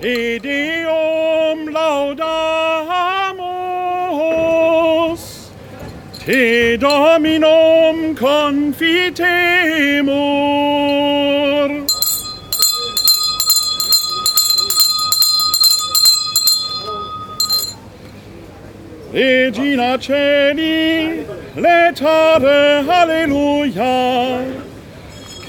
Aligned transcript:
Te 0.00 0.38
Deum 0.38 1.68
laudamus, 1.68 1.90
Te 6.24 6.78
Dominum 6.78 8.14
confitemur. 8.16 9.10
Regina 19.12 19.98
Celi, 19.98 21.26
letare, 21.56 22.86
alleluia, 22.88 24.59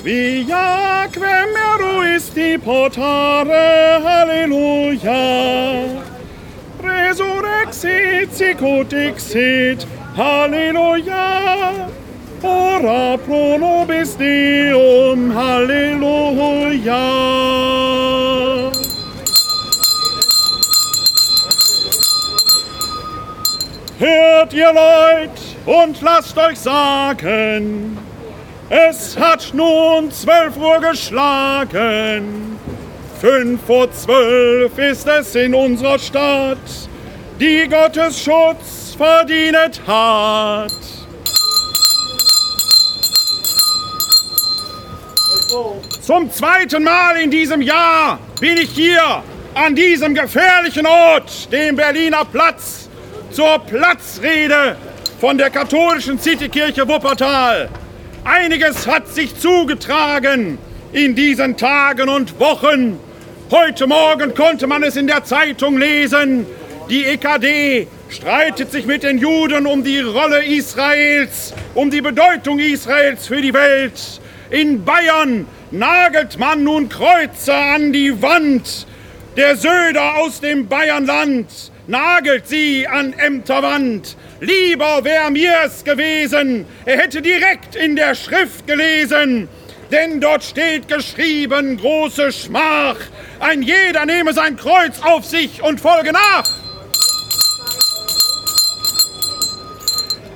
quia 0.04 1.08
quem 1.12 1.56
eruisti 1.74 2.58
potare 2.58 4.02
Halleluja, 4.04 5.22
resurrexit 6.82 8.34
sicut 8.34 8.90
dixit 8.90 9.86
Halleluja, 10.16 11.90
ora 12.44 13.18
pro 13.18 13.58
nobis 13.58 14.16
Deum 14.16 15.32
Halleluja. 15.36 17.06
Hört 24.00 24.54
ihr 24.54 24.74
Leut 24.74 25.40
und 25.68 26.02
lasst 26.02 26.36
euch 26.36 26.58
sagen, 26.58 27.98
es 28.72 29.18
hat 29.18 29.52
nun 29.54 30.10
zwölf 30.12 30.56
Uhr 30.56 30.80
geschlagen. 30.80 32.58
Fünf 33.20 33.62
vor 33.66 33.92
zwölf 33.92 34.78
ist 34.78 35.06
es 35.08 35.36
in 35.36 35.54
unserer 35.54 36.00
Stadt, 36.00 36.58
die 37.38 37.68
Gottes 37.68 38.24
Schutz 38.24 38.96
verdient 38.98 39.82
hat. 39.86 40.72
Zum 46.02 46.32
zweiten 46.32 46.84
Mal 46.86 47.18
in 47.18 47.30
diesem 47.30 47.62
Jahr 47.62 48.20
bin 48.40 48.56
ich 48.56 48.70
hier 48.70 49.22
an 49.54 49.76
diesem 49.76 50.16
gefährlichen 50.16 50.88
Ort, 50.88 51.52
dem 51.52 51.76
Berliner 51.76 52.24
Platz, 52.24 52.90
zur 53.32 53.60
Platzrede 53.60 54.78
von 55.20 55.38
der 55.38 55.50
katholischen 55.50 56.18
Citykirche 56.18 56.88
Wuppertal. 56.88 57.70
Einiges 58.24 58.86
hat 58.86 59.08
sich 59.08 59.36
zugetragen 59.36 60.60
in 60.94 61.16
diesen 61.16 61.58
Tagen 61.58 62.08
und 62.08 62.40
Wochen. 62.40 63.00
Heute 63.50 63.88
Morgen 63.88 64.36
konnte 64.36 64.68
man 64.68 64.84
es 64.84 64.96
in 64.96 65.08
der 65.08 65.24
Zeitung 65.24 65.80
lesen. 65.80 66.46
Die 66.88 67.04
EKD 67.06 67.88
streitet 68.10 68.72
sich 68.72 68.86
mit 68.86 69.02
den 69.02 69.18
Juden 69.18 69.66
um 69.66 69.84
die 69.84 70.02
Rolle 70.02 70.46
Israels, 70.46 71.52
um 71.74 71.90
die 71.90 72.02
Bedeutung 72.02 72.60
Israels 72.60 73.26
für 73.26 73.42
die 73.42 73.56
Welt. 73.56 74.22
In 74.52 74.86
Bayern 74.86 75.48
nagelt 75.72 76.38
man 76.38 76.64
nun 76.64 76.90
Kreuze 76.90 77.56
an 77.56 77.92
die 77.92 78.22
Wand. 78.22 78.86
Der 79.36 79.56
Söder 79.56 80.18
aus 80.18 80.42
dem 80.42 80.68
Bayernland 80.68 81.72
nagelt 81.88 82.48
sie 82.48 82.88
an 82.88 83.14
Ämterwand. 83.14 84.16
Lieber 84.40 85.04
wär 85.04 85.30
mir's 85.30 85.84
gewesen, 85.84 86.66
er 86.86 86.98
hätte 86.98 87.22
direkt 87.22 87.76
in 87.76 87.96
der 87.96 88.16
Schrift 88.16 88.68
gelesen. 88.68 89.50
Denn 89.92 90.22
dort 90.22 90.44
steht 90.44 90.88
geschrieben, 90.88 91.78
große 91.78 92.32
Schmach, 92.32 92.96
ein 93.40 93.62
jeder 93.62 94.06
nehme 94.06 94.34
sein 94.34 94.56
Kreuz 94.56 95.02
auf 95.02 95.26
sich 95.26 95.62
und 95.62 95.82
folge 95.82 96.14
nach. 96.14 96.46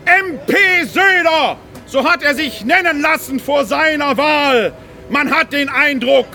MP 0.06 0.83
Söder, 0.85 1.57
so 1.85 2.03
hat 2.03 2.22
er 2.22 2.35
sich 2.35 2.66
nennen 2.66 3.01
lassen 3.01 3.39
vor 3.39 3.66
seiner 3.66 4.17
Wahl. 4.17 4.73
Man 5.09 5.33
hat 5.33 5.53
den 5.53 5.69
Eindruck, 5.69 6.27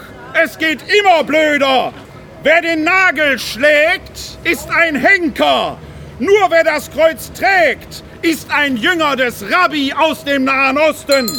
es 0.42 0.56
geht 0.56 0.80
immer 0.88 1.22
blöder. 1.22 1.92
Wer 2.42 2.62
den 2.62 2.84
Nagel 2.84 3.38
schlägt, 3.38 4.38
ist 4.44 4.70
ein 4.70 4.96
Henker. 4.96 5.76
Nur 6.18 6.50
wer 6.50 6.64
das 6.64 6.90
Kreuz 6.90 7.30
trägt, 7.32 8.02
ist 8.22 8.50
ein 8.50 8.78
Jünger 8.78 9.14
des 9.14 9.44
Rabbi 9.50 9.92
aus 9.92 10.24
dem 10.24 10.44
Nahen 10.44 10.78
Osten. 10.78 11.30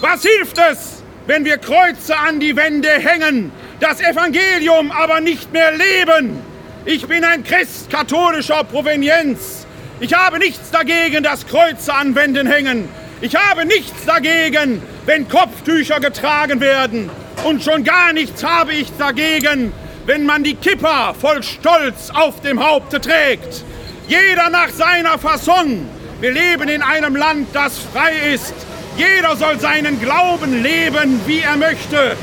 Was 0.00 0.22
hilft 0.22 0.56
es, 0.56 1.02
wenn 1.26 1.44
wir 1.44 1.58
Kreuze 1.58 2.16
an 2.16 2.38
die 2.38 2.54
Wände 2.54 2.90
hängen, 2.90 3.50
das 3.80 4.00
Evangelium 4.00 4.92
aber 4.92 5.20
nicht 5.20 5.52
mehr 5.52 5.72
leben? 5.72 6.40
Ich 6.84 7.08
bin 7.08 7.24
ein 7.24 7.42
Christ 7.42 7.90
katholischer 7.90 8.62
Provenienz. 8.62 9.66
Ich 9.98 10.14
habe 10.14 10.38
nichts 10.38 10.70
dagegen, 10.70 11.24
dass 11.24 11.44
Kreuze 11.44 11.92
an 11.92 12.14
Wänden 12.14 12.46
hängen. 12.46 12.88
Ich 13.20 13.34
habe 13.34 13.64
nichts 13.64 14.04
dagegen, 14.06 14.80
wenn 15.06 15.28
Kopftücher 15.28 15.98
getragen 15.98 16.60
werden. 16.60 17.10
Und 17.44 17.62
schon 17.62 17.84
gar 17.84 18.12
nichts 18.12 18.42
habe 18.44 18.74
ich 18.74 18.88
dagegen, 18.98 19.72
wenn 20.06 20.26
man 20.26 20.42
die 20.42 20.54
Kippa 20.54 21.14
voll 21.14 21.42
Stolz 21.42 22.10
auf 22.12 22.40
dem 22.40 22.62
Haupte 22.62 23.00
trägt. 23.00 23.64
Jeder 24.08 24.50
nach 24.50 24.70
seiner 24.70 25.18
Fasson. 25.18 25.88
Wir 26.20 26.32
leben 26.32 26.68
in 26.68 26.82
einem 26.82 27.14
Land, 27.14 27.48
das 27.52 27.78
frei 27.78 28.32
ist. 28.34 28.54
Jeder 28.96 29.36
soll 29.36 29.60
seinen 29.60 30.00
Glauben 30.00 30.62
leben, 30.62 31.20
wie 31.26 31.40
er 31.40 31.56
möchte. 31.56 32.16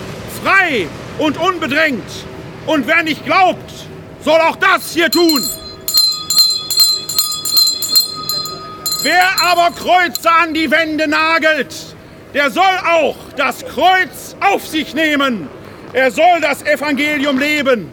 Frei 0.43 0.87
und 1.17 1.37
unbedrängt. 1.37 2.03
Und 2.65 2.87
wer 2.87 3.03
nicht 3.03 3.23
glaubt, 3.23 3.71
soll 4.21 4.39
auch 4.39 4.57
das 4.57 4.93
hier 4.93 5.09
tun. 5.09 5.41
Wer 9.03 9.29
aber 9.43 9.73
Kreuze 9.75 10.29
an 10.29 10.53
die 10.53 10.69
Wände 10.71 11.07
nagelt, 11.07 11.94
der 12.35 12.51
soll 12.51 12.77
auch 12.85 13.15
das 13.37 13.65
Kreuz 13.65 14.35
auf 14.41 14.67
sich 14.67 14.93
nehmen. 14.93 15.47
Er 15.93 16.11
soll 16.11 16.41
das 16.41 16.61
Evangelium 16.63 17.39
leben. 17.39 17.89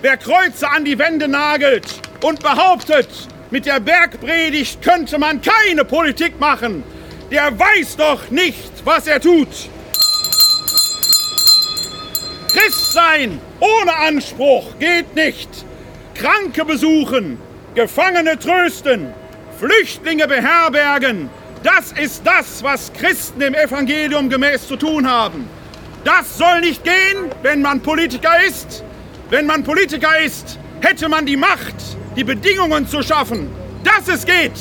Wer 0.00 0.16
Kreuze 0.16 0.68
an 0.68 0.86
die 0.86 0.98
Wände 0.98 1.28
nagelt 1.28 1.86
und 2.22 2.40
behauptet, 2.40 3.08
mit 3.50 3.66
der 3.66 3.80
Bergpredigt 3.80 4.80
könnte 4.80 5.18
man 5.18 5.42
keine 5.42 5.84
Politik 5.84 6.40
machen, 6.40 6.82
der 7.30 7.56
weiß 7.56 7.98
doch 7.98 8.30
nicht, 8.30 8.72
was 8.84 9.06
er 9.06 9.20
tut. 9.20 9.68
Christ 12.48 12.92
sein 12.94 13.38
ohne 13.60 13.94
Anspruch 13.94 14.78
geht 14.78 15.14
nicht. 15.14 15.50
Kranke 16.14 16.64
besuchen, 16.64 17.38
Gefangene 17.74 18.38
trösten, 18.38 19.12
Flüchtlinge 19.58 20.26
beherbergen, 20.26 21.28
das 21.62 21.92
ist 21.92 22.22
das, 22.24 22.62
was 22.62 22.92
Christen 22.92 23.40
dem 23.40 23.54
Evangelium 23.54 24.28
gemäß 24.28 24.66
zu 24.66 24.76
tun 24.76 25.08
haben. 25.08 25.48
Das 26.04 26.36
soll 26.36 26.60
nicht 26.60 26.82
gehen, 26.82 27.30
wenn 27.42 27.62
man 27.62 27.80
Politiker 27.80 28.42
ist. 28.46 28.82
Wenn 29.30 29.46
man 29.46 29.62
Politiker 29.62 30.18
ist, 30.20 30.58
hätte 30.80 31.08
man 31.08 31.24
die 31.24 31.36
Macht, 31.36 31.74
die 32.16 32.24
Bedingungen 32.24 32.86
zu 32.88 33.02
schaffen, 33.02 33.50
dass 33.84 34.08
es 34.08 34.26
geht. 34.26 34.52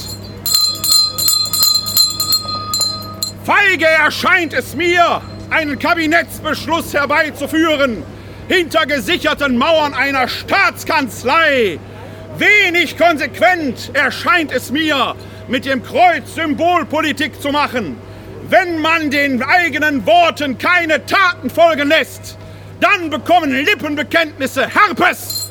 Feige 3.43 3.87
erscheint 3.87 4.53
es 4.53 4.75
mir, 4.75 5.21
einen 5.49 5.79
Kabinettsbeschluss 5.79 6.93
herbeizuführen, 6.93 8.03
hinter 8.47 8.85
gesicherten 8.85 9.57
Mauern 9.57 9.93
einer 9.93 10.27
Staatskanzlei. 10.27 11.79
Wenig 12.37 12.97
konsequent 12.97 13.91
erscheint 13.93 14.51
es 14.51 14.71
mir, 14.71 15.15
mit 15.51 15.65
dem 15.65 15.83
Kreuz 15.83 16.33
Symbolpolitik 16.33 17.39
zu 17.41 17.51
machen. 17.51 17.97
Wenn 18.47 18.79
man 18.79 19.11
den 19.11 19.43
eigenen 19.43 20.05
Worten 20.05 20.57
keine 20.57 21.05
Taten 21.05 21.49
folgen 21.49 21.89
lässt, 21.89 22.37
dann 22.79 23.09
bekommen 23.09 23.51
Lippenbekenntnisse 23.51 24.69
Herpes. 24.69 25.49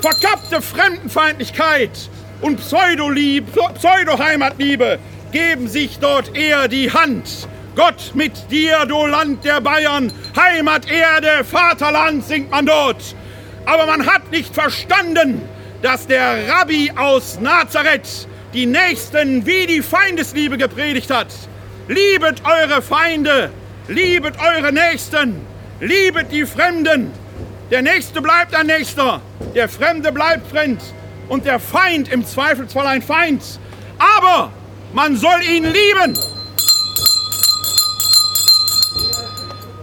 Verkappte 0.00 0.60
Fremdenfeindlichkeit 0.60 2.10
und 2.40 2.56
Pseudo-Heimatliebe 2.56 4.98
geben 5.30 5.68
sich 5.68 6.00
dort 6.00 6.36
eher 6.36 6.66
die 6.66 6.92
Hand. 6.92 7.46
Gott 7.76 8.10
mit 8.14 8.50
dir, 8.50 8.86
du 8.86 9.06
Land 9.06 9.44
der 9.44 9.60
Bayern, 9.60 10.12
Heimat, 10.34 10.90
Erde, 10.90 11.44
Vaterland 11.44 12.24
singt 12.24 12.50
man 12.50 12.66
dort. 12.66 13.14
Aber 13.66 13.86
man 13.86 14.04
hat 14.04 14.32
nicht 14.32 14.52
verstanden, 14.52 15.42
dass 15.86 16.04
der 16.04 16.48
Rabbi 16.48 16.90
aus 16.96 17.38
Nazareth 17.38 18.26
die 18.52 18.66
Nächsten 18.66 19.46
wie 19.46 19.68
die 19.68 19.82
Feindesliebe 19.82 20.58
gepredigt 20.58 21.12
hat. 21.12 21.28
Liebet 21.86 22.42
eure 22.44 22.82
Feinde, 22.82 23.50
liebet 23.86 24.34
eure 24.36 24.72
Nächsten, 24.72 25.46
liebet 25.78 26.32
die 26.32 26.44
Fremden. 26.44 27.12
Der 27.70 27.82
Nächste 27.82 28.20
bleibt 28.20 28.52
ein 28.52 28.66
Nächster, 28.66 29.20
der 29.54 29.68
Fremde 29.68 30.10
bleibt 30.10 30.50
fremd 30.50 30.82
und 31.28 31.44
der 31.44 31.60
Feind 31.60 32.08
im 32.08 32.26
Zweifelsfall 32.26 32.88
ein 32.88 33.02
Feind. 33.02 33.44
Aber 33.96 34.50
man 34.92 35.14
soll 35.14 35.40
ihn 35.42 35.66
lieben. 35.66 36.18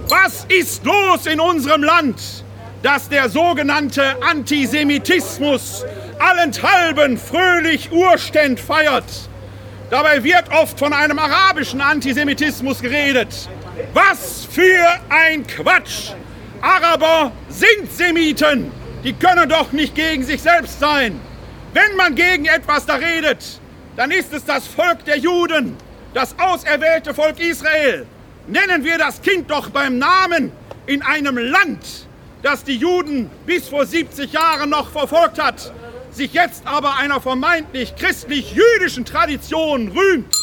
Was 0.09 0.43
ist 0.49 0.83
los 0.83 1.25
in 1.27 1.39
unserem 1.39 1.81
Land, 1.81 2.42
dass 2.83 3.09
der 3.09 3.29
sogenannte 3.29 4.21
Antisemitismus 4.21 5.85
allenthalben 6.19 7.17
fröhlich 7.17 7.91
Urständ 7.91 8.59
feiert? 8.59 9.05
Dabei 9.89 10.23
wird 10.23 10.51
oft 10.51 10.77
von 10.77 10.93
einem 10.93 11.17
arabischen 11.17 11.81
Antisemitismus 11.81 12.81
geredet. 12.81 13.49
Was 13.93 14.45
für 14.51 14.85
ein 15.09 15.47
Quatsch! 15.47 16.11
Araber 16.61 17.31
sind 17.49 17.91
Semiten. 17.91 18.71
Die 19.03 19.13
können 19.13 19.49
doch 19.49 19.71
nicht 19.71 19.95
gegen 19.95 20.23
sich 20.23 20.41
selbst 20.41 20.79
sein. 20.79 21.19
Wenn 21.73 21.95
man 21.97 22.15
gegen 22.15 22.45
etwas 22.45 22.85
da 22.85 22.95
redet, 22.95 23.59
dann 23.95 24.11
ist 24.11 24.33
es 24.33 24.45
das 24.45 24.67
Volk 24.67 25.03
der 25.05 25.17
Juden, 25.17 25.75
das 26.13 26.35
auserwählte 26.39 27.13
Volk 27.13 27.39
Israel. 27.39 28.05
Nennen 28.47 28.83
wir 28.83 28.97
das 28.97 29.21
Kind 29.21 29.49
doch 29.49 29.69
beim 29.69 29.97
Namen 29.97 30.51
in 30.85 31.01
einem 31.01 31.37
Land, 31.37 32.07
das 32.43 32.65
die 32.65 32.75
Juden 32.75 33.31
bis 33.45 33.69
vor 33.69 33.85
70 33.85 34.33
Jahren 34.33 34.69
noch 34.69 34.91
verfolgt 34.91 35.41
hat, 35.41 35.73
sich 36.11 36.33
jetzt 36.33 36.67
aber 36.67 36.97
einer 36.97 37.19
vermeintlich 37.21 37.95
christlich-jüdischen 37.95 39.05
Tradition 39.05 39.87
rühmt. 39.87 40.35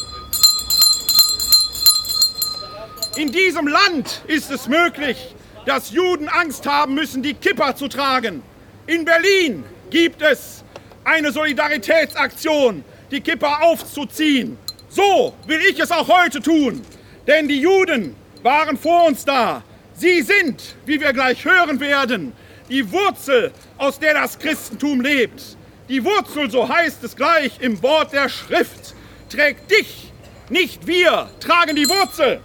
In 3.16 3.30
diesem 3.30 3.68
Land 3.68 4.22
ist 4.26 4.50
es 4.50 4.66
möglich, 4.66 5.34
dass 5.66 5.90
Juden 5.90 6.28
Angst 6.28 6.66
haben 6.66 6.94
müssen, 6.94 7.22
die 7.22 7.34
Kippa 7.34 7.76
zu 7.76 7.86
tragen. 7.86 8.42
In 8.86 9.04
Berlin 9.04 9.62
gibt 9.90 10.22
es 10.22 10.64
eine 11.04 11.30
Solidaritätsaktion, 11.30 12.82
die 13.10 13.20
Kippa 13.20 13.58
aufzuziehen. 13.60 14.56
So 14.88 15.34
will 15.46 15.60
ich 15.68 15.78
es 15.78 15.92
auch 15.92 16.08
heute 16.08 16.40
tun. 16.40 16.80
Denn 17.26 17.46
die 17.46 17.60
Juden 17.60 18.16
waren 18.42 18.78
vor 18.78 19.06
uns 19.06 19.24
da. 19.24 19.62
Sie 20.00 20.22
sind, 20.22 20.76
wie 20.86 20.98
wir 20.98 21.12
gleich 21.12 21.44
hören 21.44 21.78
werden, 21.78 22.32
die 22.70 22.90
Wurzel, 22.90 23.52
aus 23.76 23.98
der 23.98 24.14
das 24.14 24.38
Christentum 24.38 25.02
lebt. 25.02 25.58
Die 25.90 26.02
Wurzel, 26.02 26.50
so 26.50 26.66
heißt 26.66 27.04
es 27.04 27.14
gleich 27.14 27.60
im 27.60 27.82
Wort 27.82 28.14
der 28.14 28.30
Schrift, 28.30 28.94
trägt 29.28 29.70
dich, 29.70 30.10
nicht 30.48 30.86
wir 30.86 31.28
tragen 31.38 31.76
die 31.76 31.86
Wurzel. 31.86 32.40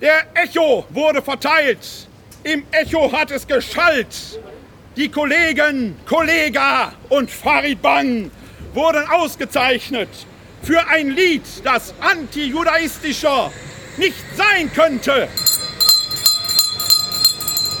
Der 0.00 0.26
Echo 0.34 0.84
wurde 0.90 1.22
verteilt. 1.22 2.08
Im 2.42 2.64
Echo 2.72 3.12
hat 3.12 3.30
es 3.30 3.46
geschallt. 3.46 4.40
Die 4.96 5.08
Kollegen, 5.08 5.96
Kollega 6.06 6.92
und 7.08 7.30
Farid 7.30 7.80
Bang 7.80 8.32
wurden 8.74 9.08
ausgezeichnet 9.08 10.08
für 10.62 10.86
ein 10.88 11.10
Lied, 11.10 11.42
das 11.64 11.94
antijudaistischer 12.00 13.50
nicht 13.96 14.24
sein 14.36 14.72
könnte. 14.72 15.28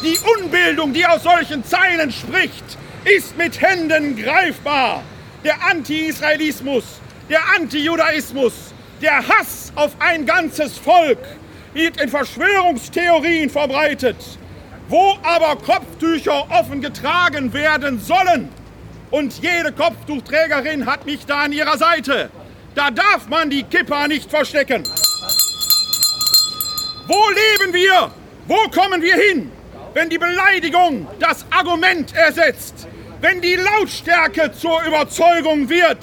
Die 0.02 0.18
Unbildung, 0.36 0.92
die 0.92 1.06
aus 1.06 1.22
solchen 1.22 1.64
Zeilen 1.64 2.10
spricht, 2.10 2.64
ist 3.04 3.36
mit 3.36 3.60
Händen 3.60 4.16
greifbar. 4.16 5.02
Der 5.44 5.64
Anti-Israelismus, 5.64 6.84
der 7.30 7.40
Anti-Judaismus, 7.56 8.52
der 9.00 9.26
Hass 9.28 9.72
auf 9.74 9.92
ein 10.00 10.26
ganzes 10.26 10.76
Volk 10.76 11.18
wird 11.72 12.00
in 12.00 12.08
Verschwörungstheorien 12.08 13.48
verbreitet. 13.48 14.16
Wo 14.88 15.16
aber 15.22 15.56
Kopftücher 15.56 16.46
offen 16.50 16.80
getragen 16.80 17.52
werden 17.52 18.00
sollen 18.00 18.48
und 19.10 19.40
jede 19.40 19.72
Kopftuchträgerin 19.72 20.86
hat 20.86 21.06
mich 21.06 21.24
da 21.26 21.42
an 21.42 21.52
ihrer 21.52 21.78
Seite, 21.78 22.30
da 22.74 22.90
darf 22.90 23.28
man 23.28 23.50
die 23.50 23.62
Kippa 23.64 24.08
nicht 24.08 24.30
verstecken. 24.30 24.82
Wo 27.06 27.28
leben 27.30 27.74
wir? 27.74 28.10
Wo 28.46 28.68
kommen 28.70 29.02
wir 29.02 29.14
hin, 29.14 29.50
wenn 29.94 30.08
die 30.08 30.18
Beleidigung 30.18 31.06
das 31.18 31.44
Argument 31.50 32.14
ersetzt, 32.14 32.86
wenn 33.20 33.40
die 33.40 33.56
Lautstärke 33.56 34.52
zur 34.52 34.82
Überzeugung 34.84 35.68
wird? 35.68 35.98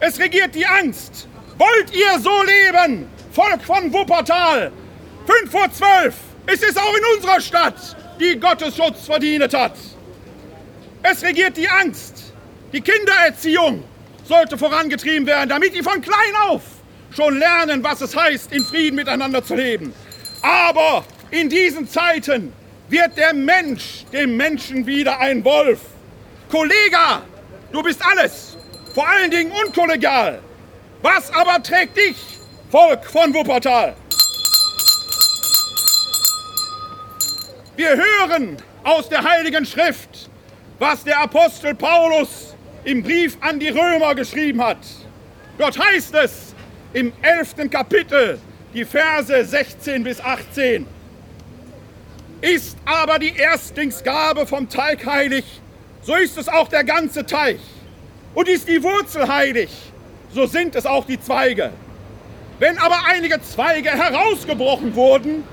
Es 0.00 0.18
regiert 0.18 0.54
die 0.54 0.66
Angst. 0.66 1.28
Wollt 1.56 1.94
ihr 1.94 2.18
so 2.20 2.42
leben? 2.42 3.08
Volk 3.32 3.62
von 3.62 3.92
Wuppertal, 3.92 4.72
5 5.26 5.50
vor 5.50 5.70
12. 5.70 6.14
Es 6.46 6.62
ist 6.62 6.78
auch 6.78 6.94
in 6.96 7.16
unserer 7.16 7.40
Stadt, 7.40 7.96
die 8.18 8.38
Gottesschutz 8.38 9.06
verdient 9.06 9.52
hat. 9.54 9.74
Es 11.02 11.22
regiert 11.22 11.56
die 11.56 11.68
Angst. 11.68 12.32
Die 12.72 12.80
Kindererziehung 12.80 13.84
sollte 14.28 14.58
vorangetrieben 14.58 15.26
werden, 15.26 15.48
damit 15.48 15.74
die 15.74 15.82
von 15.82 16.00
klein 16.00 16.36
auf 16.48 16.62
schon 17.10 17.38
lernen, 17.38 17.82
was 17.82 18.00
es 18.02 18.14
heißt, 18.14 18.52
in 18.52 18.62
Frieden 18.64 18.96
miteinander 18.96 19.42
zu 19.42 19.54
leben. 19.54 19.94
Aber 20.42 21.04
in 21.30 21.48
diesen 21.48 21.88
Zeiten 21.88 22.52
wird 22.88 23.16
der 23.16 23.34
Mensch 23.34 24.04
dem 24.12 24.36
Menschen 24.36 24.86
wieder 24.86 25.18
ein 25.18 25.44
Wolf. 25.44 25.80
Kollega, 26.50 27.22
du 27.72 27.82
bist 27.82 28.00
alles, 28.04 28.56
vor 28.94 29.08
allen 29.08 29.30
Dingen 29.30 29.52
unkollegial. 29.64 30.40
Was 31.02 31.32
aber 31.32 31.62
trägt 31.62 31.96
dich, 31.96 32.16
Volk 32.70 33.04
von 33.06 33.32
Wuppertal? 33.32 33.94
Wir 37.76 37.90
hören 37.90 38.56
aus 38.84 39.08
der 39.08 39.22
Heiligen 39.22 39.64
Schrift, 39.64 40.28
was 40.78 41.04
der 41.04 41.20
Apostel 41.20 41.74
Paulus 41.74 42.47
im 42.84 43.02
Brief 43.02 43.36
an 43.40 43.58
die 43.58 43.68
Römer 43.68 44.14
geschrieben 44.14 44.62
hat. 44.62 44.78
Dort 45.58 45.78
heißt 45.78 46.14
es 46.14 46.54
im 46.92 47.12
elften 47.22 47.68
Kapitel, 47.70 48.38
die 48.74 48.84
Verse 48.84 49.44
16 49.44 50.04
bis 50.04 50.20
18. 50.20 50.86
Ist 52.40 52.76
aber 52.84 53.18
die 53.18 53.34
Erstlingsgabe 53.36 54.46
vom 54.46 54.68
Teig 54.68 55.04
heilig, 55.04 55.44
so 56.02 56.14
ist 56.14 56.38
es 56.38 56.48
auch 56.48 56.68
der 56.68 56.84
ganze 56.84 57.26
Teich. 57.26 57.60
Und 58.34 58.48
ist 58.48 58.68
die 58.68 58.82
Wurzel 58.82 59.26
heilig, 59.26 59.70
so 60.32 60.46
sind 60.46 60.76
es 60.76 60.86
auch 60.86 61.04
die 61.04 61.20
Zweige. 61.20 61.72
Wenn 62.60 62.78
aber 62.78 62.98
einige 63.06 63.40
Zweige 63.42 63.90
herausgebrochen 63.90 64.94
wurden, 64.94 65.44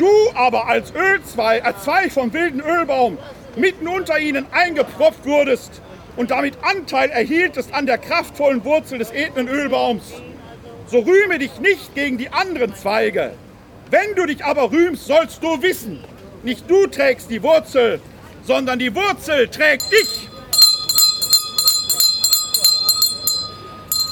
Du 0.00 0.08
aber 0.34 0.66
als 0.66 0.94
Ölzweig, 0.94 1.62
als 1.62 1.84
Zweig 1.84 2.10
vom 2.10 2.32
wilden 2.32 2.62
Ölbaum 2.62 3.18
mitten 3.54 3.86
unter 3.86 4.18
ihnen 4.18 4.46
eingepfropft 4.50 5.26
wurdest 5.26 5.82
und 6.20 6.32
damit 6.32 6.58
Anteil 6.60 7.08
erhieltest 7.08 7.72
an 7.72 7.86
der 7.86 7.96
kraftvollen 7.96 8.62
Wurzel 8.62 8.98
des 8.98 9.10
edlen 9.10 9.48
Ölbaums, 9.48 10.02
so 10.86 10.98
rühme 10.98 11.38
dich 11.38 11.58
nicht 11.60 11.94
gegen 11.94 12.18
die 12.18 12.28
anderen 12.28 12.74
Zweige. 12.74 13.32
Wenn 13.88 14.14
du 14.14 14.26
dich 14.26 14.44
aber 14.44 14.70
rühmst, 14.70 15.06
sollst 15.06 15.42
du 15.42 15.62
wissen, 15.62 16.04
nicht 16.42 16.70
du 16.70 16.86
trägst 16.88 17.30
die 17.30 17.42
Wurzel, 17.42 18.02
sondern 18.42 18.78
die 18.78 18.94
Wurzel 18.94 19.48
trägt 19.48 19.90
dich. 19.90 20.28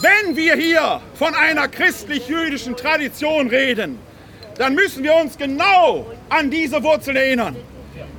Wenn 0.01 0.35
wir 0.35 0.57
hier 0.57 1.03
von 1.13 1.35
einer 1.35 1.69
christlich-jüdischen 1.69 2.75
Tradition 2.75 3.49
reden, 3.49 3.99
dann 4.57 4.75
müssen 4.75 5.05
wir 5.05 5.15
uns 5.15 5.37
genau 5.37 6.07
an 6.31 6.51
diese 6.51 6.83
Wurzeln 6.83 7.19
erinnern. 7.19 7.55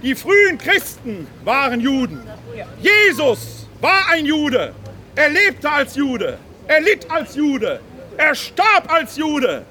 Die 0.03 0.13
frühen 0.13 0.59
Christen 0.59 1.25
waren 1.43 1.79
Juden. 1.79 2.19
Jesus 2.83 3.58
war 3.81 4.09
ein 4.09 4.25
Jude. 4.25 4.73
Er 5.15 5.29
lebte 5.29 5.69
als 5.69 5.95
Jude. 5.95 6.37
Er 6.67 6.81
litt 6.81 7.09
als 7.09 7.35
Jude. 7.35 7.79
Er 8.17 8.35
starb 8.35 8.91
als 8.91 9.15
Jude. 9.17 9.65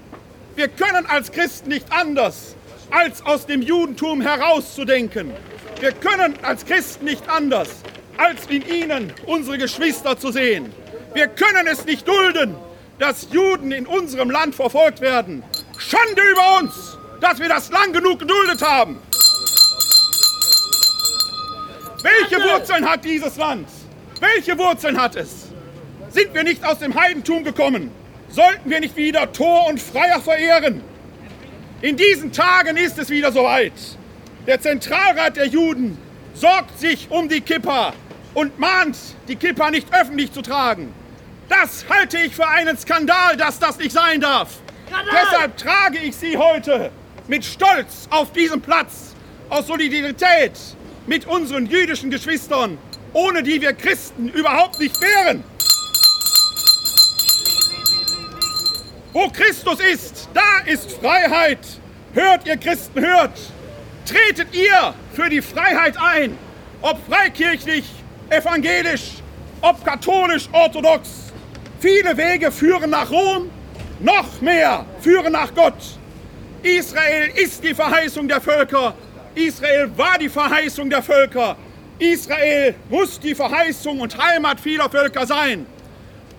Wir 0.56 0.68
können 0.68 1.06
als 1.06 1.30
Christen 1.30 1.68
nicht 1.68 1.86
anders, 1.90 2.56
als 2.90 3.24
aus 3.24 3.46
dem 3.46 3.62
Judentum 3.62 4.20
herauszudenken. 4.20 5.32
Wir 5.80 5.92
können 5.92 6.34
als 6.42 6.64
Christen 6.64 7.04
nicht 7.04 7.28
anders, 7.28 7.68
als 8.16 8.46
in 8.46 8.66
ihnen 8.66 9.12
unsere 9.26 9.58
Geschwister 9.58 10.18
zu 10.18 10.32
sehen. 10.32 10.72
Wir 11.14 11.28
können 11.28 11.66
es 11.68 11.84
nicht 11.84 12.08
dulden, 12.08 12.56
dass 12.98 13.28
Juden 13.30 13.70
in 13.70 13.86
unserem 13.86 14.30
Land 14.30 14.54
verfolgt 14.54 15.00
werden. 15.00 15.44
Schande 15.78 16.22
über 16.32 16.58
uns, 16.58 16.98
dass 17.20 17.38
wir 17.38 17.48
das 17.48 17.70
lang 17.70 17.92
genug 17.92 18.18
geduldet 18.18 18.60
haben. 18.62 19.00
Welche 22.02 22.42
Wurzeln 22.42 22.88
hat 22.88 23.04
dieses 23.04 23.36
Land? 23.36 23.68
Welche 24.20 24.58
Wurzeln 24.58 25.00
hat 25.00 25.14
es? 25.16 25.48
Sind 26.10 26.34
wir 26.34 26.42
nicht 26.42 26.64
aus 26.64 26.78
dem 26.78 26.94
Heidentum 26.94 27.44
gekommen? 27.44 27.90
Sollten 28.28 28.68
wir 28.68 28.80
nicht 28.80 28.96
wieder 28.96 29.32
Tor 29.32 29.66
und 29.68 29.80
Freier 29.80 30.20
verehren? 30.20 30.80
In 31.82 31.96
diesen 31.96 32.32
Tagen 32.32 32.76
ist 32.76 32.98
es 32.98 33.10
wieder 33.10 33.30
soweit. 33.30 33.72
Der 34.46 34.60
Zentralrat 34.60 35.36
der 35.36 35.46
Juden 35.46 35.96
sorgt 36.34 36.80
sich 36.80 37.08
um 37.10 37.28
die 37.28 37.40
Kippa 37.40 37.92
und 38.34 38.58
mahnt, 38.58 38.96
die 39.28 39.36
Kippa 39.36 39.70
nicht 39.70 39.86
öffentlich 39.94 40.32
zu 40.32 40.42
tragen. 40.42 40.92
Das 41.48 41.84
halte 41.88 42.18
ich 42.18 42.34
für 42.34 42.48
einen 42.48 42.76
Skandal, 42.76 43.36
dass 43.36 43.58
das 43.58 43.78
nicht 43.78 43.92
sein 43.92 44.20
darf. 44.20 44.58
Deshalb 45.12 45.56
trage 45.56 45.98
ich 45.98 46.16
sie 46.16 46.36
heute 46.36 46.90
mit 47.28 47.44
Stolz 47.44 48.08
auf 48.10 48.32
diesem 48.32 48.60
Platz, 48.60 49.14
aus 49.48 49.66
Solidarität 49.66 50.52
mit 51.06 51.26
unseren 51.26 51.66
jüdischen 51.66 52.10
Geschwistern, 52.10 52.78
ohne 53.12 53.42
die 53.42 53.60
wir 53.60 53.72
Christen 53.72 54.28
überhaupt 54.28 54.78
nicht 54.80 55.00
wären. 55.00 55.44
Wo 59.12 59.28
Christus 59.28 59.80
ist, 59.80 60.28
Da 60.34 60.70
ist 60.70 60.92
Freiheit. 60.92 61.58
Hört, 62.12 62.46
ihr 62.46 62.56
Christen, 62.56 63.00
hört. 63.00 63.38
Tretet 64.04 64.54
ihr 64.54 64.94
für 65.12 65.28
die 65.28 65.42
Freiheit 65.42 65.96
ein, 65.98 66.36
ob 66.80 66.98
freikirchlich, 67.06 67.84
evangelisch, 68.30 69.14
ob 69.60 69.84
katholisch, 69.84 70.48
orthodox. 70.52 71.32
Viele 71.80 72.16
Wege 72.16 72.50
führen 72.50 72.90
nach 72.90 73.10
Rom, 73.10 73.50
noch 74.00 74.40
mehr 74.40 74.84
führen 75.00 75.32
nach 75.32 75.54
Gott. 75.54 75.98
Israel 76.62 77.30
ist 77.34 77.62
die 77.62 77.74
Verheißung 77.74 78.28
der 78.28 78.40
Völker. 78.40 78.94
Israel 79.34 79.90
war 79.96 80.18
die 80.18 80.28
Verheißung 80.28 80.90
der 80.90 81.02
Völker. 81.02 81.56
Israel 81.98 82.74
muss 82.88 83.18
die 83.18 83.34
Verheißung 83.34 84.00
und 84.00 84.16
Heimat 84.16 84.60
vieler 84.60 84.88
Völker 84.88 85.26
sein. 85.26 85.66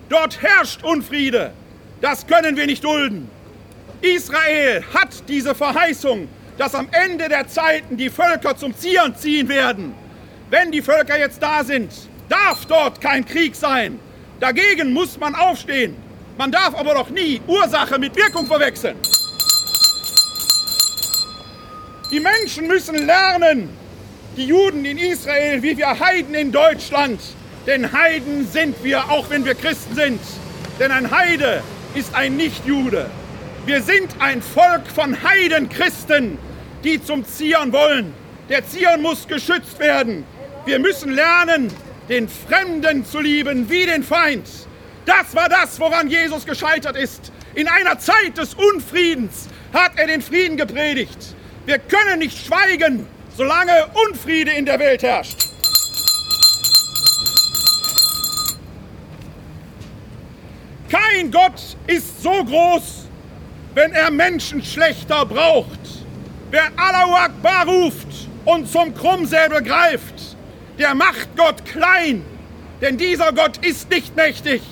Dort 0.08 0.42
herrscht 0.42 0.82
Unfriede. 0.82 1.52
Das 2.00 2.26
können 2.26 2.56
wir 2.56 2.66
nicht 2.66 2.82
dulden. 2.82 3.28
Israel 4.00 4.82
hat 4.94 5.28
diese 5.28 5.54
Verheißung, 5.54 6.28
dass 6.56 6.74
am 6.74 6.88
Ende 6.92 7.28
der 7.28 7.46
Zeiten 7.48 7.96
die 7.96 8.08
Völker 8.08 8.56
zum 8.56 8.76
Zion 8.76 9.14
ziehen 9.14 9.48
werden. 9.48 9.94
Wenn 10.48 10.72
die 10.72 10.82
Völker 10.82 11.18
jetzt 11.18 11.42
da 11.42 11.62
sind, 11.62 11.92
darf 12.28 12.64
dort 12.66 13.00
kein 13.00 13.24
Krieg 13.24 13.54
sein. 13.54 14.00
Dagegen 14.40 14.92
muss 14.92 15.18
man 15.18 15.34
aufstehen. 15.34 15.94
Man 16.38 16.50
darf 16.50 16.74
aber 16.74 16.94
doch 16.94 17.10
nie 17.10 17.40
Ursache 17.46 17.98
mit 17.98 18.16
Wirkung 18.16 18.46
verwechseln. 18.46 18.96
Die 22.10 22.18
Menschen 22.18 22.66
müssen 22.66 23.06
lernen, 23.06 23.68
die 24.40 24.46
Juden 24.46 24.86
in 24.86 24.96
Israel 24.96 25.62
wie 25.62 25.76
wir 25.76 26.00
Heiden 26.00 26.34
in 26.34 26.50
Deutschland. 26.50 27.20
Denn 27.66 27.92
Heiden 27.92 28.48
sind 28.50 28.82
wir, 28.82 29.10
auch 29.10 29.28
wenn 29.28 29.44
wir 29.44 29.54
Christen 29.54 29.94
sind. 29.94 30.20
Denn 30.78 30.90
ein 30.90 31.10
Heide 31.10 31.62
ist 31.94 32.14
ein 32.14 32.38
Nichtjude. 32.38 33.10
Wir 33.66 33.82
sind 33.82 34.08
ein 34.18 34.40
Volk 34.40 34.86
von 34.94 35.22
Heidenchristen, 35.22 36.38
die 36.82 37.04
zum 37.04 37.26
Zion 37.26 37.70
wollen. 37.70 38.14
Der 38.48 38.66
Zion 38.66 39.02
muss 39.02 39.28
geschützt 39.28 39.78
werden. 39.78 40.24
Wir 40.64 40.78
müssen 40.78 41.12
lernen, 41.12 41.70
den 42.08 42.26
Fremden 42.26 43.04
zu 43.04 43.20
lieben 43.20 43.68
wie 43.68 43.84
den 43.84 44.02
Feind. 44.02 44.48
Das 45.04 45.34
war 45.34 45.50
das, 45.50 45.78
woran 45.78 46.08
Jesus 46.08 46.46
gescheitert 46.46 46.96
ist. 46.96 47.30
In 47.54 47.68
einer 47.68 47.98
Zeit 47.98 48.38
des 48.38 48.54
Unfriedens 48.54 49.48
hat 49.74 49.92
er 49.96 50.06
den 50.06 50.22
Frieden 50.22 50.56
gepredigt. 50.56 51.34
Wir 51.66 51.78
können 51.78 52.20
nicht 52.20 52.46
schweigen, 52.46 53.06
solange 53.36 53.86
Unfriede 54.08 54.50
in 54.52 54.64
der 54.64 54.78
Welt 54.78 55.02
herrscht. 55.02 55.50
Kein 60.88 61.30
Gott 61.30 61.76
ist 61.86 62.22
so 62.22 62.44
groß, 62.44 63.06
wenn 63.74 63.92
er 63.92 64.10
Menschen 64.10 64.62
schlechter 64.62 65.24
braucht. 65.24 65.78
Wer 66.50 66.70
Allahu 66.76 67.14
Akbar 67.14 67.66
ruft 67.66 68.28
und 68.44 68.68
zum 68.68 68.92
Krummsäbel 68.94 69.62
greift, 69.62 70.36
der 70.78 70.94
macht 70.94 71.28
Gott 71.36 71.64
klein, 71.64 72.24
denn 72.80 72.96
dieser 72.96 73.32
Gott 73.32 73.64
ist 73.64 73.88
nicht 73.90 74.16
mächtig. 74.16 74.62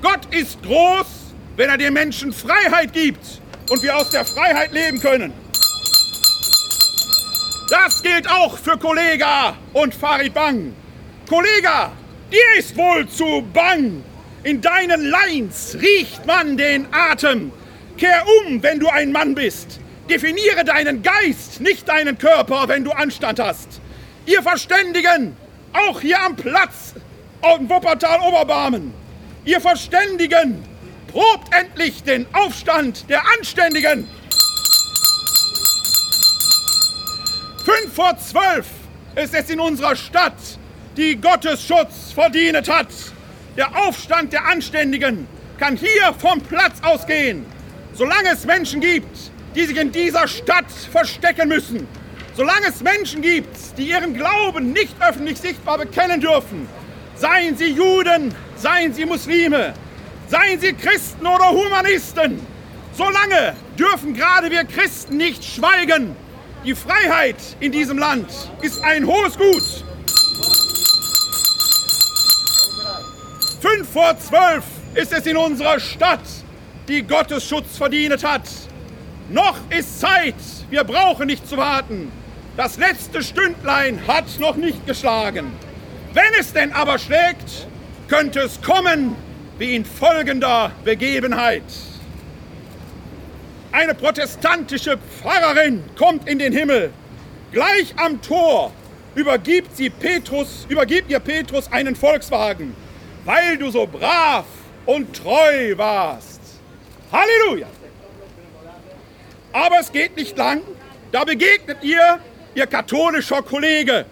Gott 0.00 0.32
ist 0.32 0.62
groß, 0.62 1.06
wenn 1.56 1.68
er 1.70 1.78
den 1.78 1.92
Menschen 1.92 2.32
Freiheit 2.32 2.92
gibt 2.92 3.40
und 3.68 3.82
wir 3.82 3.96
aus 3.96 4.10
der 4.10 4.24
Freiheit 4.24 4.72
leben 4.72 5.00
können. 5.00 5.32
Das 7.68 8.02
gilt 8.02 8.30
auch 8.30 8.56
für 8.56 8.78
Kollega 8.78 9.54
und 9.74 9.94
Farid 9.94 10.32
Bang. 10.32 10.74
Kollega, 11.28 11.92
dir 12.32 12.58
ist 12.58 12.74
wohl 12.76 13.06
zu 13.06 13.46
bang. 13.52 14.02
In 14.42 14.62
deinen 14.62 15.04
Lines 15.04 15.76
riecht 15.78 16.24
man 16.24 16.56
den 16.56 16.86
Atem. 16.92 17.52
Kehr 17.98 18.24
um, 18.40 18.62
wenn 18.62 18.80
du 18.80 18.88
ein 18.88 19.12
Mann 19.12 19.34
bist. 19.34 19.80
Definiere 20.08 20.64
deinen 20.64 21.02
Geist, 21.02 21.60
nicht 21.60 21.86
deinen 21.86 22.16
Körper, 22.16 22.68
wenn 22.68 22.84
du 22.84 22.92
Anstand 22.92 23.38
hast. 23.38 23.80
Ihr 24.24 24.42
Verständigen, 24.42 25.36
auch 25.74 26.00
hier 26.00 26.22
am 26.22 26.36
Platz, 26.36 26.94
auf 27.42 27.60
Wuppertal-Oberbarmen, 27.60 28.94
ihr 29.44 29.60
Verständigen, 29.60 30.64
probt 31.12 31.52
endlich 31.54 32.02
den 32.02 32.26
Aufstand 32.32 33.10
der 33.10 33.22
Anständigen. 33.36 34.08
Fünf 37.68 37.94
vor 37.94 38.16
zwölf 38.16 38.66
ist 39.14 39.34
es 39.34 39.50
in 39.50 39.60
unserer 39.60 39.94
Stadt, 39.94 40.38
die 40.96 41.16
Gottesschutz 41.16 42.12
verdient 42.14 42.66
hat. 42.66 42.88
Der 43.58 43.76
Aufstand 43.76 44.32
der 44.32 44.46
Anständigen 44.46 45.28
kann 45.58 45.76
hier 45.76 46.14
vom 46.18 46.40
Platz 46.40 46.78
ausgehen. 46.80 47.44
Solange 47.92 48.30
es 48.32 48.46
Menschen 48.46 48.80
gibt, 48.80 49.14
die 49.54 49.66
sich 49.66 49.76
in 49.76 49.92
dieser 49.92 50.26
Stadt 50.26 50.70
verstecken 50.90 51.50
müssen, 51.50 51.86
solange 52.34 52.68
es 52.68 52.80
Menschen 52.80 53.20
gibt, 53.20 53.54
die 53.76 53.90
ihren 53.90 54.14
Glauben 54.14 54.72
nicht 54.72 54.94
öffentlich 55.06 55.36
sichtbar 55.36 55.76
bekennen 55.76 56.22
dürfen, 56.22 56.66
seien 57.16 57.54
sie 57.54 57.72
Juden, 57.72 58.34
seien 58.56 58.94
sie 58.94 59.04
Muslime, 59.04 59.74
seien 60.28 60.58
sie 60.58 60.72
Christen 60.72 61.26
oder 61.26 61.50
Humanisten, 61.50 62.40
solange 62.94 63.54
dürfen 63.78 64.14
gerade 64.14 64.50
wir 64.50 64.64
Christen 64.64 65.18
nicht 65.18 65.44
schweigen 65.44 66.16
die 66.68 66.74
Freiheit 66.74 67.36
in 67.60 67.72
diesem 67.72 67.96
Land 67.96 68.26
ist 68.60 68.84
ein 68.84 69.06
hohes 69.06 69.38
Gut. 69.38 69.84
Fünf 73.62 73.88
vor 73.90 74.18
zwölf 74.18 74.64
ist 74.94 75.10
es 75.14 75.24
in 75.24 75.38
unserer 75.38 75.80
Stadt, 75.80 76.20
die 76.86 77.02
Gottesschutz 77.04 77.78
verdient 77.78 78.22
hat. 78.22 78.42
Noch 79.30 79.56
ist 79.70 79.98
Zeit, 79.98 80.34
wir 80.68 80.84
brauchen 80.84 81.28
nicht 81.28 81.48
zu 81.48 81.56
warten. 81.56 82.12
Das 82.58 82.76
letzte 82.76 83.22
Stündlein 83.22 84.06
hat 84.06 84.26
noch 84.38 84.56
nicht 84.56 84.86
geschlagen. 84.86 85.50
Wenn 86.12 86.38
es 86.38 86.52
denn 86.52 86.74
aber 86.74 86.98
schlägt, 86.98 87.66
könnte 88.08 88.40
es 88.40 88.60
kommen 88.60 89.16
wie 89.58 89.74
in 89.74 89.86
folgender 89.86 90.72
Begebenheit. 90.84 91.62
Eine 93.78 93.94
protestantische 93.94 94.98
Pfarrerin 94.98 95.84
kommt 95.96 96.28
in 96.28 96.40
den 96.40 96.52
Himmel. 96.52 96.92
Gleich 97.52 97.94
am 97.96 98.20
Tor 98.20 98.72
übergibt, 99.14 99.76
sie 99.76 99.88
Petrus, 99.88 100.66
übergibt 100.68 101.08
ihr 101.12 101.20
Petrus 101.20 101.70
einen 101.70 101.94
Volkswagen, 101.94 102.74
weil 103.24 103.56
du 103.56 103.70
so 103.70 103.86
brav 103.86 104.46
und 104.84 105.14
treu 105.14 105.74
warst. 105.76 106.40
Halleluja! 107.12 107.68
Aber 109.52 109.78
es 109.78 109.92
geht 109.92 110.16
nicht 110.16 110.36
lang, 110.36 110.62
da 111.12 111.22
begegnet 111.22 111.78
ihr 111.82 112.18
ihr 112.56 112.66
katholischer 112.66 113.42
Kollege. 113.42 114.06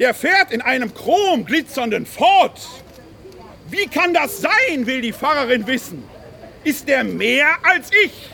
Der 0.00 0.14
fährt 0.14 0.50
in 0.50 0.60
einem 0.60 0.92
chrom 0.92 1.46
glitzernden 1.46 2.06
Ford. 2.06 2.60
Wie 3.70 3.86
kann 3.86 4.12
das 4.12 4.40
sein, 4.40 4.84
will 4.84 5.00
die 5.00 5.12
Pfarrerin 5.12 5.64
wissen. 5.64 6.02
Ist 6.64 6.88
der 6.88 7.04
mehr 7.04 7.50
als 7.62 7.90
ich? 8.04 8.33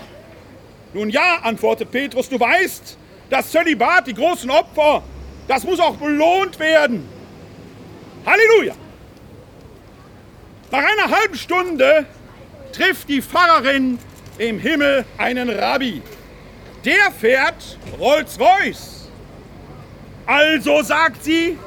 Nun 0.93 1.11
ja, 1.11 1.41
antwortet 1.43 1.91
Petrus, 1.91 2.29
du 2.29 2.39
weißt, 2.39 2.99
das 3.29 3.51
Zölibat, 3.51 4.07
die 4.07 4.15
großen 4.15 4.51
Opfer, 4.51 5.03
das 5.47 5.65
muss 5.65 5.79
auch 5.79 5.97
belohnt 5.97 6.59
werden. 6.59 7.09
Halleluja! 8.27 8.75
Nach 10.71 10.85
einer 10.85 11.17
halben 11.17 11.37
Stunde 11.37 12.07
trifft 12.73 13.09
die 13.09 13.23
Pfarrerin 13.23 13.99
im 14.39 14.59
Himmel 14.59 15.05
einen 15.19 15.51
Rabbi. 15.51 16.03
Der 16.85 17.11
fährt 17.13 17.79
Rolls-Royce. 17.99 19.11
Also 20.27 20.83
sagt 20.83 21.25
sie, 21.25 21.59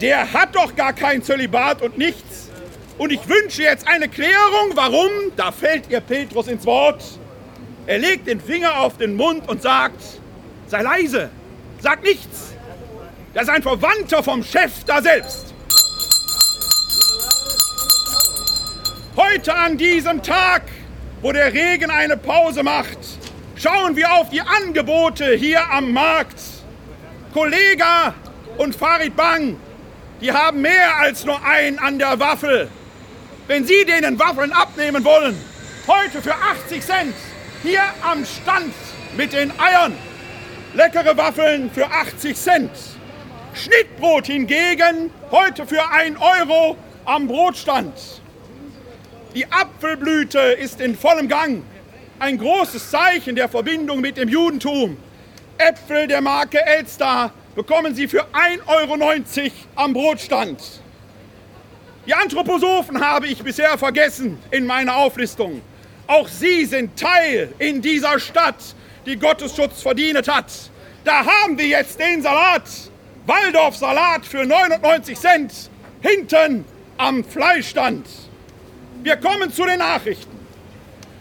der 0.00 0.32
hat 0.32 0.54
doch 0.54 0.74
gar 0.76 0.92
kein 0.92 1.22
Zölibat 1.22 1.82
und 1.82 1.98
nichts. 1.98 2.50
Und 2.98 3.12
ich 3.12 3.26
wünsche 3.28 3.62
jetzt 3.62 3.88
eine 3.88 4.08
Klärung, 4.08 4.72
warum, 4.74 5.10
da 5.36 5.52
fällt 5.52 5.90
ihr 5.90 6.00
Petrus 6.00 6.48
ins 6.48 6.66
Wort, 6.66 7.02
er 7.86 7.98
legt 7.98 8.26
den 8.26 8.40
Finger 8.40 8.80
auf 8.80 8.96
den 8.96 9.16
Mund 9.16 9.48
und 9.48 9.62
sagt, 9.62 10.02
sei 10.66 10.82
leise, 10.82 11.30
sag 11.80 12.02
nichts. 12.02 12.54
Das 13.34 13.44
ist 13.44 13.50
ein 13.50 13.62
Verwandter 13.62 14.22
vom 14.22 14.42
Chef 14.42 14.84
da 14.84 15.00
selbst. 15.00 15.54
Heute 19.16 19.54
an 19.54 19.76
diesem 19.76 20.22
Tag, 20.22 20.62
wo 21.20 21.32
der 21.32 21.52
Regen 21.52 21.90
eine 21.90 22.16
Pause 22.16 22.62
macht, 22.62 22.98
schauen 23.56 23.96
wir 23.96 24.12
auf 24.12 24.30
die 24.30 24.40
Angebote 24.40 25.34
hier 25.34 25.70
am 25.70 25.92
Markt. 25.92 26.40
Kollega 27.32 28.14
und 28.56 28.74
Farid 28.74 29.14
Bang, 29.14 29.56
die 30.20 30.32
haben 30.32 30.60
mehr 30.62 30.96
als 30.98 31.24
nur 31.24 31.44
einen 31.44 31.78
an 31.78 31.98
der 31.98 32.18
Waffel. 32.18 32.68
Wenn 33.46 33.66
Sie 33.66 33.84
denen 33.84 34.18
Waffeln 34.18 34.52
abnehmen 34.52 35.04
wollen, 35.04 35.36
heute 35.86 36.22
für 36.22 36.34
80 36.34 36.82
Cent, 36.84 37.14
hier 37.62 37.82
am 38.02 38.24
Stand 38.24 38.74
mit 39.16 39.32
den 39.32 39.52
Eiern. 39.58 39.94
Leckere 40.74 41.16
Waffeln 41.16 41.70
für 41.70 41.86
80 41.86 42.36
Cent. 42.36 42.70
Schnittbrot 43.54 44.26
hingegen 44.26 45.10
heute 45.30 45.66
für 45.66 45.82
1 45.90 46.16
Euro 46.20 46.76
am 47.04 47.26
Brotstand. 47.26 47.92
Die 49.34 49.50
Apfelblüte 49.50 50.38
ist 50.38 50.80
in 50.80 50.96
vollem 50.96 51.28
Gang. 51.28 51.62
ein 52.18 52.36
großes 52.36 52.90
Zeichen 52.90 53.34
der 53.34 53.48
Verbindung 53.48 54.00
mit 54.00 54.18
dem 54.18 54.28
Judentum. 54.28 54.98
Äpfel 55.56 56.06
der 56.06 56.20
Marke 56.20 56.64
Elster 56.64 57.32
bekommen 57.54 57.94
Sie 57.94 58.06
für 58.08 58.24
1,90 58.24 58.66
Euro 58.66 59.52
am 59.76 59.92
Brotstand. 59.94 60.60
Die 62.06 62.14
Anthroposophen 62.14 63.00
habe 63.00 63.26
ich 63.26 63.42
bisher 63.42 63.76
vergessen 63.78 64.38
in 64.50 64.66
meiner 64.66 64.96
Auflistung. 64.96 65.62
Auch 66.10 66.26
sie 66.26 66.64
sind 66.64 66.98
Teil 66.98 67.54
in 67.60 67.80
dieser 67.80 68.18
Stadt, 68.18 68.56
die 69.06 69.16
Gottesschutz 69.16 69.80
verdient 69.80 70.26
hat. 70.26 70.50
Da 71.04 71.24
haben 71.24 71.56
wir 71.56 71.68
jetzt 71.68 72.00
den 72.00 72.20
Salat, 72.20 72.64
Waldorf-Salat 73.26 74.26
für 74.26 74.44
99 74.44 75.16
Cent, 75.16 75.52
hinten 76.02 76.64
am 76.96 77.22
Fleischstand. 77.22 78.08
Wir 79.04 79.18
kommen 79.18 79.52
zu 79.52 79.64
den 79.64 79.78
Nachrichten. 79.78 80.36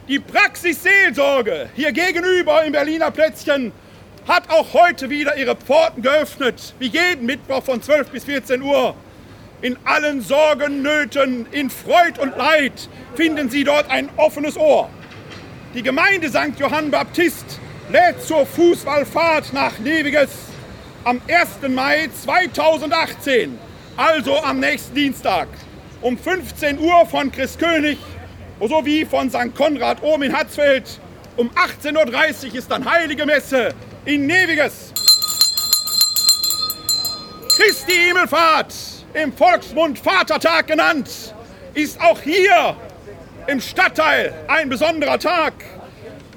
Die 0.07 0.17
Praxis 0.17 0.81
Seelsorge 0.81 1.69
hier 1.75 1.91
gegenüber 1.91 2.63
im 2.63 2.71
Berliner 2.71 3.11
Plätzchen 3.11 3.71
hat 4.27 4.49
auch 4.49 4.73
heute 4.73 5.11
wieder 5.11 5.37
ihre 5.37 5.55
Pforten 5.55 6.01
geöffnet, 6.01 6.73
wie 6.79 6.87
jeden 6.87 7.27
Mittwoch 7.27 7.63
von 7.63 7.79
12 7.79 8.09
bis 8.09 8.23
14 8.23 8.59
Uhr. 8.63 8.95
In 9.61 9.77
allen 9.83 10.21
Sorgen, 10.21 10.81
Nöten, 10.81 11.45
in 11.51 11.69
Freud 11.69 12.17
und 12.21 12.37
Leid 12.37 12.87
finden 13.15 13.49
Sie 13.49 13.65
dort 13.65 13.89
ein 13.89 14.09
offenes 14.15 14.55
Ohr. 14.55 14.89
Die 15.73 15.83
Gemeinde 15.83 16.29
St. 16.29 16.57
Johann 16.57 16.89
Baptist 16.89 17.59
lädt 17.91 18.23
zur 18.23 18.45
Fußballfahrt 18.45 19.51
nach 19.51 19.77
Neviges 19.79 20.29
am 21.03 21.21
1. 21.27 21.69
Mai 21.73 22.09
2018, 22.23 23.59
also 23.97 24.41
am 24.41 24.61
nächsten 24.61 24.95
Dienstag, 24.95 25.49
um 26.01 26.17
15 26.17 26.79
Uhr 26.79 27.05
von 27.05 27.29
Christkönig 27.29 27.97
sowie 28.61 29.05
von 29.05 29.29
St. 29.29 29.53
Konrad 29.55 30.01
oben 30.01 30.23
in 30.23 30.35
Hatzfeld. 30.37 31.01
Um 31.35 31.49
18.30 31.51 32.47
Uhr 32.47 32.55
ist 32.55 32.71
dann 32.71 32.89
Heilige 32.89 33.25
Messe 33.25 33.73
in 34.05 34.25
Neviges. 34.25 34.93
Christi 37.55 37.93
Himmelfahrt, 38.07 38.73
im 39.13 39.33
Volksmund 39.33 39.99
Vatertag 39.99 40.67
genannt, 40.67 41.33
ist 41.73 41.99
auch 42.01 42.19
hier 42.21 42.75
im 43.47 43.59
Stadtteil 43.59 44.33
ein 44.47 44.69
besonderer 44.69 45.19
Tag. 45.19 45.53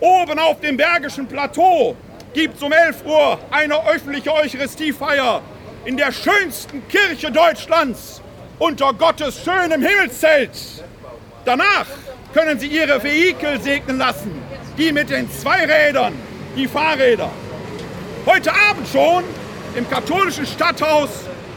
Oben 0.01 0.39
auf 0.39 0.61
dem 0.61 0.77
Bergischen 0.77 1.27
Plateau 1.27 1.97
gibt 2.33 2.57
es 2.57 2.63
um 2.63 2.73
11 2.73 3.05
Uhr 3.05 3.39
eine 3.51 3.87
öffentliche 3.87 4.33
Eucharistiefeier 4.33 5.43
in 5.85 5.97
der 5.97 6.13
schönsten 6.13 6.87
Kirche 6.89 7.31
Deutschlands 7.31 8.21
unter 8.59 8.93
Gottes 8.95 9.43
schönem 9.45 9.83
Himmelszelt. 9.83 10.51
Danach 11.45 11.87
können 12.33 12.59
Sie 12.59 12.69
Ihre 12.69 13.03
Vehikel 13.03 13.61
segnen 13.61 13.99
lassen, 13.99 14.33
die 14.79 14.93
mit 14.93 15.11
den 15.11 15.31
Zweirädern, 15.31 16.15
die 16.57 16.67
Fahrräder. 16.67 17.31
Heute 18.25 18.53
Abend 18.53 18.89
schon 18.89 19.25
im 19.75 19.89
katholischen 19.91 20.47
Stadthaus 20.47 21.11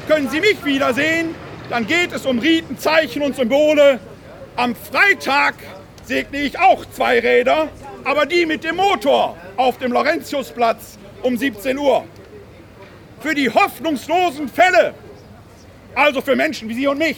können 0.07 0.29
Sie 0.29 0.39
mich 0.39 0.63
wiedersehen. 0.63 1.35
Dann 1.69 1.87
geht 1.87 2.13
es 2.13 2.25
um 2.25 2.39
Riten, 2.39 2.77
Zeichen 2.77 3.21
und 3.21 3.35
Symbole. 3.35 3.99
Am 4.55 4.75
Freitag 4.75 5.55
segne 6.03 6.41
ich 6.41 6.59
auch 6.59 6.85
zwei 6.91 7.19
Räder 7.19 7.69
aber 8.05 8.25
die 8.25 8.45
mit 8.45 8.63
dem 8.63 8.77
Motor 8.77 9.35
auf 9.57 9.77
dem 9.79 9.91
Laurentiusplatz 9.91 10.97
um 11.23 11.35
17 11.35 11.77
Uhr. 11.77 12.05
Für 13.19 13.33
die 13.33 13.49
hoffnungslosen 13.49 14.47
Fälle, 14.47 14.93
also 15.95 16.21
für 16.21 16.35
Menschen 16.35 16.69
wie 16.69 16.75
Sie 16.75 16.87
und 16.87 16.99
mich, 16.99 17.17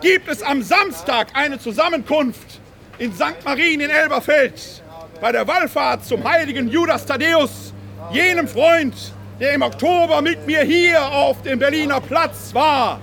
gibt 0.00 0.28
es 0.28 0.42
am 0.42 0.62
Samstag 0.62 1.28
eine 1.34 1.58
Zusammenkunft 1.58 2.60
in 2.98 3.12
St. 3.12 3.44
Marien 3.44 3.80
in 3.80 3.90
Elberfeld 3.90 4.82
bei 5.20 5.30
der 5.30 5.46
Wallfahrt 5.46 6.04
zum 6.04 6.24
heiligen 6.24 6.68
Judas 6.68 7.04
Thaddäus, 7.04 7.74
jenem 8.10 8.48
Freund, 8.48 8.94
der 9.40 9.52
im 9.52 9.62
Oktober 9.62 10.22
mit 10.22 10.46
mir 10.46 10.62
hier 10.62 11.04
auf 11.12 11.42
dem 11.42 11.58
Berliner 11.58 12.00
Platz 12.00 12.54
war. 12.54 13.00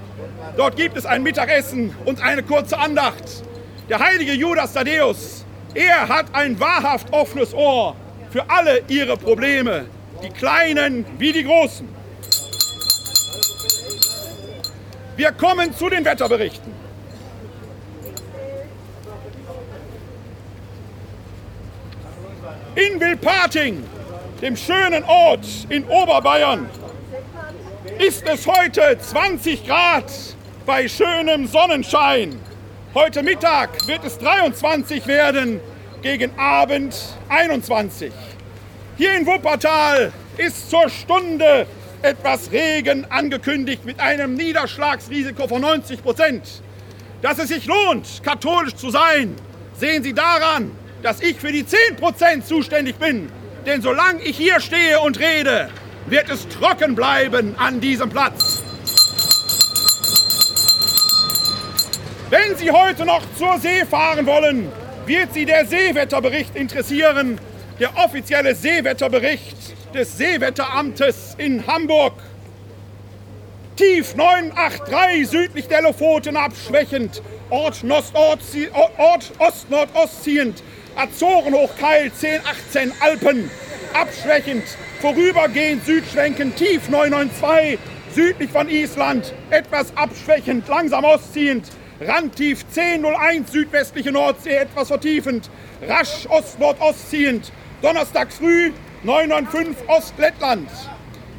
Dort 0.57 0.75
gibt 0.75 0.97
es 0.97 1.05
ein 1.05 1.23
Mittagessen 1.23 1.95
und 2.05 2.21
eine 2.21 2.43
kurze 2.43 2.77
Andacht. 2.77 3.43
Der 3.89 3.99
heilige 3.99 4.33
Judas 4.33 4.73
Thaddäus 4.73 5.43
er 5.75 6.07
hat 6.07 6.27
ein 6.33 6.59
wahrhaft 6.59 7.11
offenes 7.11 7.53
Ohr 7.53 7.95
für 8.29 8.47
alle 8.49 8.83
ihre 8.87 9.17
Probleme, 9.17 9.85
die 10.21 10.29
kleinen 10.29 11.05
wie 11.17 11.33
die 11.33 11.43
großen. 11.43 11.87
Wir 15.15 15.31
kommen 15.31 15.73
zu 15.75 15.89
den 15.89 16.05
Wetterberichten. 16.05 16.71
In 22.75 22.99
Wilpating, 22.99 23.83
dem 24.43 24.57
schönen 24.57 25.05
Ort 25.05 25.45
in 25.69 25.85
Oberbayern, 25.85 26.69
ist 27.97 28.27
es 28.27 28.45
heute 28.45 28.97
20 28.99 29.65
Grad 29.65 30.11
bei 30.65 30.89
schönem 30.89 31.47
Sonnenschein. 31.47 32.37
Heute 32.93 33.23
Mittag 33.23 33.87
wird 33.87 34.03
es 34.03 34.17
23 34.19 35.07
werden, 35.07 35.61
gegen 36.01 36.37
Abend 36.37 36.93
21. 37.29 38.11
Hier 38.97 39.15
in 39.15 39.25
Wuppertal 39.25 40.11
ist 40.35 40.69
zur 40.69 40.89
Stunde 40.89 41.65
etwas 42.01 42.51
Regen 42.51 43.05
angekündigt 43.09 43.85
mit 43.85 44.01
einem 44.01 44.33
Niederschlagsrisiko 44.33 45.47
von 45.47 45.61
90 45.61 46.03
Prozent. 46.03 46.61
Dass 47.21 47.39
es 47.39 47.47
sich 47.47 47.65
lohnt, 47.65 48.21
katholisch 48.21 48.75
zu 48.75 48.89
sein, 48.89 49.35
sehen 49.79 50.03
Sie 50.03 50.13
daran, 50.13 50.71
dass 51.01 51.21
ich 51.21 51.37
für 51.37 51.53
die 51.53 51.65
10 51.65 51.95
Prozent 51.95 52.45
zuständig 52.45 52.97
bin. 52.97 53.31
Denn 53.65 53.81
solange 53.81 54.21
ich 54.23 54.35
hier 54.37 54.59
stehe 54.59 54.99
und 54.99 55.19
rede, 55.19 55.69
wird 56.07 56.29
es 56.29 56.47
trocken 56.49 56.95
bleiben 56.95 57.55
an 57.57 57.79
diesem 57.79 58.09
Platz. 58.09 58.61
Wenn 62.29 62.57
Sie 62.57 62.71
heute 62.71 63.05
noch 63.05 63.21
zur 63.37 63.57
See 63.59 63.85
fahren 63.85 64.25
wollen, 64.25 64.69
wird 65.05 65.33
Sie 65.33 65.45
der 65.45 65.65
Seewetterbericht 65.65 66.55
interessieren, 66.55 67.39
der 67.79 67.95
offizielle 67.97 68.55
Seewetterbericht 68.55 69.55
des 69.93 70.17
Seewetteramtes 70.17 71.35
in 71.37 71.65
Hamburg. 71.65 72.13
Tief 73.75 74.15
983 74.15 75.27
südlich 75.27 75.67
der 75.67 75.83
Lofoten 75.83 76.35
abschwächend, 76.35 77.21
Ort, 77.49 77.83
Ort 77.87 79.31
Ost-Nordost 79.39 80.23
ziehend, 80.23 80.63
Azoren 80.95 81.53
hochkeil 81.53 82.11
1018 82.11 82.91
Alpen, 82.99 83.49
abschwächend, 83.93 84.63
vorübergehend 85.01 85.85
südschwenkend, 85.85 86.55
tief 86.55 86.87
992 86.89 87.79
südlich 88.13 88.51
von 88.51 88.69
Island, 88.69 89.33
etwas 89.49 89.95
abschwächend, 89.97 90.67
langsam 90.67 91.03
ostziehend, 91.03 91.65
Randtief 91.99 92.65
1001 92.75 93.51
südwestliche 93.51 94.11
Nordsee 94.11 94.55
etwas 94.55 94.89
vertiefend, 94.89 95.49
rasch 95.87 96.27
Ost-Nordost 96.27 97.09
ziehend. 97.09 97.51
Donnerstag 97.81 98.31
früh 98.31 98.71
995 99.03 99.89
Ostlettland. 99.89 100.69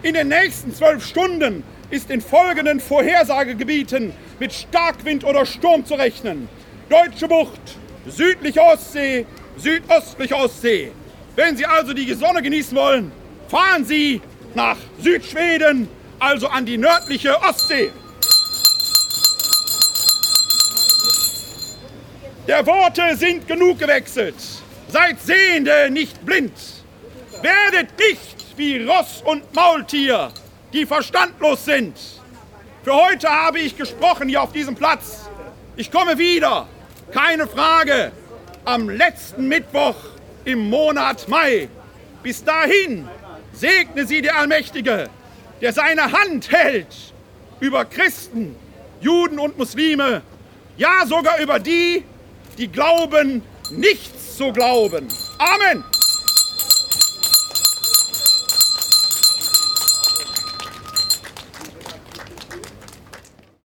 In 0.02 0.14
den 0.14 0.28
nächsten 0.28 0.74
zwölf 0.74 1.04
Stunden 1.04 1.64
ist 1.90 2.10
in 2.10 2.20
folgenden 2.20 2.80
Vorhersagegebieten 2.80 4.12
mit 4.40 4.52
Starkwind 4.52 5.24
oder 5.24 5.46
Sturm 5.46 5.84
zu 5.84 5.94
rechnen. 5.94 6.48
Deutsche 6.88 7.28
Bucht, 7.28 7.60
südliche 8.06 8.60
Ostsee, 8.62 9.26
südöstliche 9.56 10.36
Ostsee. 10.36 10.92
Wenn 11.36 11.56
Sie 11.56 11.66
also 11.66 11.92
die 11.92 12.12
Sonne 12.14 12.42
genießen 12.42 12.76
wollen, 12.76 13.12
fahren 13.48 13.84
Sie 13.84 14.20
nach 14.54 14.76
Südschweden, 15.00 15.88
also 16.18 16.48
an 16.48 16.64
die 16.64 16.78
nördliche 16.78 17.40
Ostsee. 17.42 17.90
Der 22.46 22.66
Worte 22.66 23.16
sind 23.16 23.48
genug 23.48 23.78
gewechselt. 23.78 24.34
Seid 24.88 25.20
Sehende, 25.20 25.90
nicht 25.90 26.24
blind. 26.24 26.52
Werdet 27.42 27.98
nicht 27.98 28.34
wie 28.56 28.84
Ross 28.84 29.22
und 29.24 29.54
Maultier, 29.54 30.30
die 30.72 30.86
verstandlos 30.86 31.64
sind. 31.64 31.96
Für 32.84 32.94
heute 32.94 33.28
habe 33.28 33.58
ich 33.58 33.76
gesprochen 33.76 34.28
hier 34.28 34.42
auf 34.42 34.52
diesem 34.52 34.74
Platz. 34.74 35.28
Ich 35.76 35.90
komme 35.90 36.18
wieder, 36.18 36.68
keine 37.12 37.46
Frage, 37.46 38.12
am 38.64 38.88
letzten 38.88 39.48
Mittwoch 39.48 39.96
im 40.44 40.70
Monat 40.70 41.28
Mai. 41.28 41.68
Bis 42.22 42.42
dahin 42.44 43.08
segne 43.52 44.06
sie 44.06 44.22
der 44.22 44.36
Allmächtige, 44.38 45.08
der 45.60 45.72
seine 45.72 46.12
Hand 46.12 46.50
hält 46.50 47.12
über 47.60 47.84
Christen, 47.84 48.56
Juden 49.00 49.38
und 49.38 49.58
Muslime, 49.58 50.22
ja 50.76 51.06
sogar 51.06 51.38
über 51.40 51.58
die, 51.58 52.04
die 52.58 52.68
glauben, 52.68 53.42
nichts 53.70 54.36
zu 54.36 54.52
glauben. 54.52 55.08
Amen. 55.38 55.84